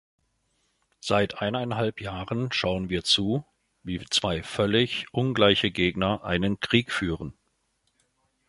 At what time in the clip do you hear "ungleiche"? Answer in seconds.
5.13-5.69